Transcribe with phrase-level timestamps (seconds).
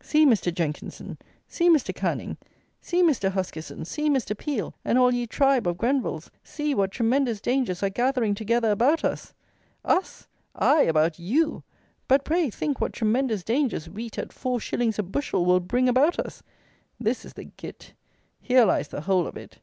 [0.00, 0.54] See, Mr.
[0.54, 1.92] Jenkinson, see, Mr.
[1.92, 2.36] Canning,
[2.80, 3.32] see, Mr.
[3.32, 4.38] Huskisson, see, Mr.
[4.38, 9.02] Peel, and all ye tribe of Grenvilles, see, what tremendous dangers are gathering together about
[9.02, 9.34] us!
[9.84, 11.64] "Us!" Aye, about you;
[12.06, 16.16] but pray think what tremendous dangers wheat at four shillings a bushel will bring about
[16.16, 16.44] us!
[17.00, 17.92] This is the git.
[18.40, 19.58] Here lies the whole of it.